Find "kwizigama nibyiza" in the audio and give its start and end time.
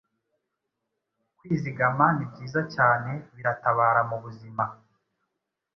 1.37-2.61